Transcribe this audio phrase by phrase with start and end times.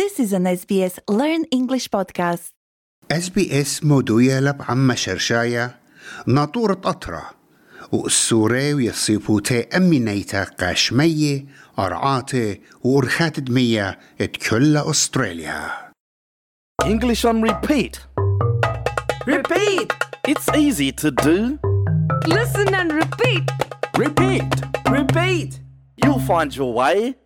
[0.00, 2.52] This is an SBS Learn English podcast.
[3.10, 5.76] اس مودوية لب عم شرشاية
[6.26, 7.30] ناطورة قطرة
[7.92, 11.46] والسوري ويصيبوتي أمينيتا قاشمية
[11.78, 15.70] أرعاتي وأرخات دمية اتكل أستراليا
[16.84, 18.00] English on repeat.
[19.26, 19.92] Repeat.
[20.28, 21.58] It's easy to do.
[22.26, 23.44] Listen and repeat.
[23.98, 24.52] Repeat.
[24.90, 25.60] Repeat.
[26.02, 27.16] You'll find your way.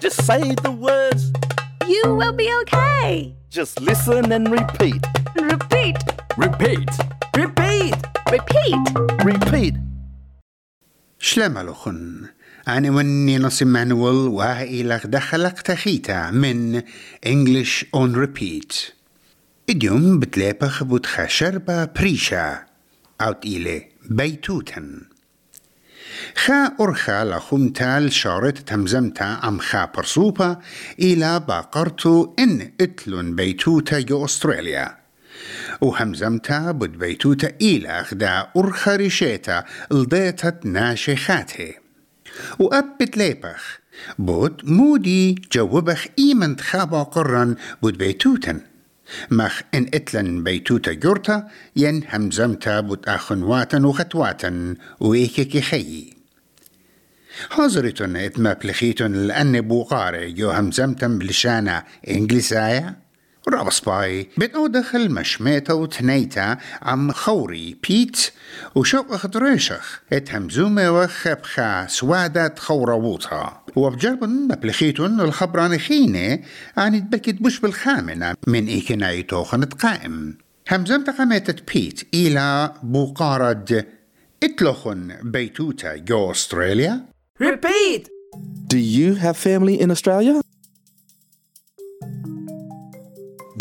[0.00, 1.51] Just say the words.
[1.87, 3.33] You will be okay.
[3.49, 5.01] Just listen and repeat.
[5.51, 5.97] Repeat.
[6.37, 6.89] Repeat.
[7.37, 7.95] Repeat.
[8.31, 8.83] Repeat.
[9.25, 9.73] Repeat.
[11.19, 12.25] شلما لخن
[12.67, 16.81] أنا وني نصي مانوال وهاي لك دخلك تخيتا من
[17.25, 18.75] English on Repeat
[19.69, 22.63] اليوم بتلابخ بوتخا شربة بريشا
[23.21, 25.01] أوت إلي بيتوتن
[26.36, 30.58] خا أرخا لخمتال شارت تمزمتا أم خا برصوبة
[30.98, 35.02] إلى باقرتو إن إتلون بيتوتا جو أستراليا.
[35.80, 41.74] وهمزمتا بود بيتوتا إلى خدا أرخا ريشيتا لضيتت ناشخاته
[42.58, 43.78] وأبت ليبخ
[44.18, 48.71] بود مودي جوبخ إيمن خابا قرن بود بيتوتن.
[49.30, 56.16] مخ إن إتلن بيتوتا جورتا ين همزمتا بود أخنواتن وختواتن وإيكي خيي
[57.50, 63.01] حاضرتن إتما بلخيتن لأن بوقاري جو همزمتن بلشانة إنجليسايا
[63.48, 64.28] رابس باي.
[64.38, 68.30] بتقو دخل مشميتا وتنيتا عم خوري بيت
[68.74, 76.38] وشوق خدريشخ اتهمزومي وخبخا سوادة خورووطها وبجربن مبلخيتن الخبران خينة
[76.76, 80.38] عن تبكت بش بالخامنة من إيكناي توخنت قائم.
[80.70, 83.86] همزمت قامتت بيت إلى بوقارد
[84.42, 87.00] إتلوخن بيتوتا جو أستراليا
[87.40, 88.08] Repeat.
[88.68, 90.40] Do you have family in Australia?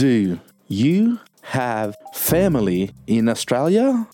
[0.01, 4.07] Do you have family in Australia?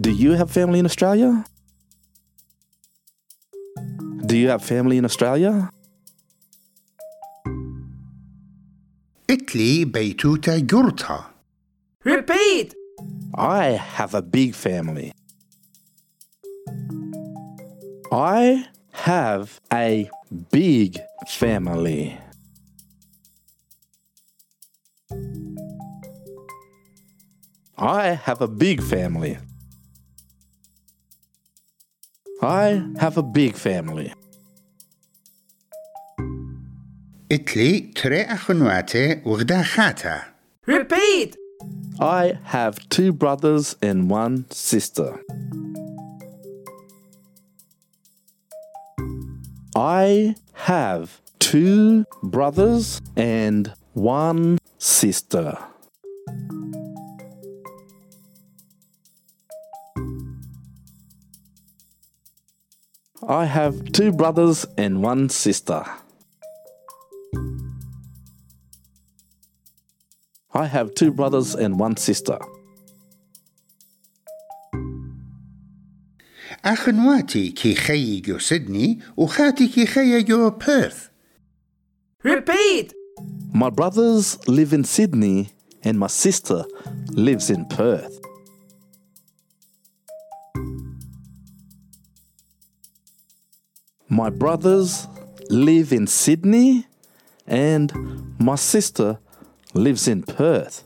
[0.00, 1.44] Do you have family in Australia?
[4.26, 5.70] Do you have family in Australia?
[9.30, 11.30] اتلي بيتوتا جورتا
[12.04, 12.74] Repeat.
[13.34, 13.64] I
[13.96, 15.12] have a big family.
[18.12, 18.66] I
[19.00, 20.10] have a
[20.50, 20.98] big
[21.28, 22.18] family.
[27.78, 29.38] I have a big family.
[32.42, 34.12] I have a big family.
[37.32, 40.22] اتلي تري أخنواتي وغدا خاتا
[40.66, 41.36] Repeat.
[42.00, 45.20] I have two brothers and one sister.
[49.83, 55.57] I have two brothers and one sister.
[63.27, 65.83] I have two brothers and one sister.
[70.53, 72.37] I have two brothers and one sister.
[76.64, 81.08] أخنواتي كي خيي جو سيدني وخاتي كي خيي جو بيرث
[82.24, 82.92] Repeat.
[83.52, 85.50] My brothers live in Sydney
[85.84, 86.64] and my sister
[87.10, 88.18] lives in Perth.
[94.08, 95.06] My brothers
[95.50, 96.86] live in Sydney
[97.46, 97.92] and
[98.40, 99.18] my sister
[99.74, 100.84] lives in Perth.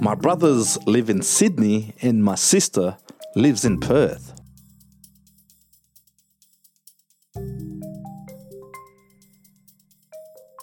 [0.00, 2.98] My brothers live in Sydney and my sister
[3.34, 4.34] lives in Perth.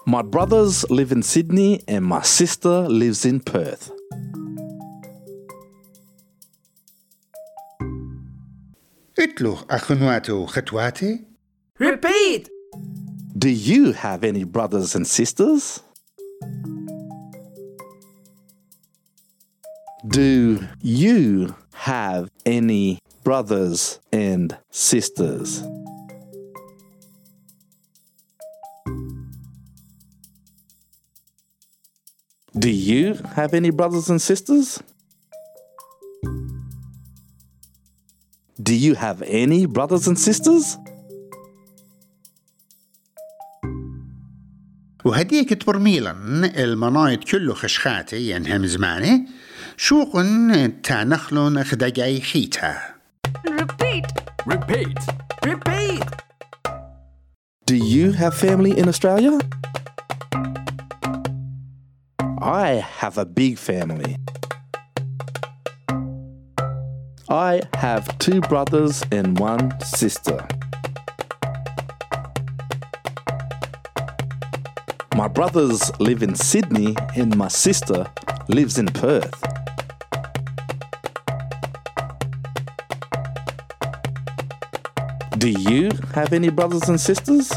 [0.06, 3.92] My brothers live in Sydney and my sister lives in Perth.
[11.80, 12.50] Repeat!
[13.38, 15.81] Do you have any brothers and sisters?
[20.06, 25.64] Do you have any brothers and sisters?
[32.60, 34.84] Do you have any brothers and sisters?
[38.62, 40.78] Do you have any brothers and sisters?
[45.06, 46.12] وهديك تبرميلا
[46.64, 49.28] المنايط كله خشخاتي ينهم زماني
[49.78, 52.94] شوقن تانخلون خدقاي خيتها
[53.48, 54.08] Repeat.
[54.46, 55.00] Repeat.
[55.52, 56.08] Repeat.
[57.66, 59.40] Do you have family in Australia?
[62.42, 62.70] I
[63.02, 64.18] have a big family.
[67.30, 70.40] I have two brothers and one sister.
[75.15, 78.06] My brothers live in Sydney and my sister
[78.49, 79.38] lives in Perth.
[85.38, 87.53] Do you have any brothers and sisters?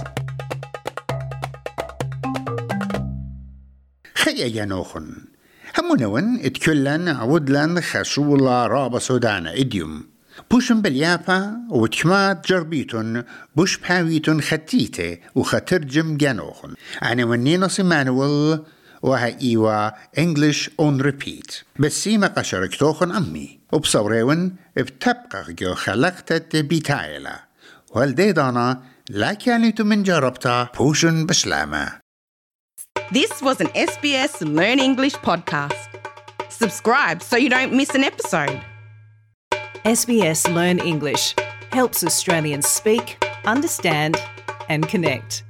[4.16, 5.08] خيا ينوخن
[5.78, 10.04] همونون اتكلن عودلن خسولا رابا سودانا اديوم
[10.51, 13.25] بوشن باليابا وتكمات جربيتن
[13.57, 18.59] بوش باويتن ختيته وخترجم جانوخن أنا ونينوس مانويل
[19.03, 21.55] وها إيوا English on repeat.
[21.79, 27.45] بس سيما قشركتوخن أمي وبصوريون بتبقى جو خلقتت بيتايلا
[27.91, 32.07] والديدانا لا كانت من جربتا بوشن بسلامة
[33.13, 35.89] This was an SBS Learn English podcast.
[36.49, 38.76] Subscribe so you don't miss an episode.
[39.87, 41.37] SBS Learn English
[41.71, 44.21] helps Australians speak, understand,
[44.69, 45.45] and connect.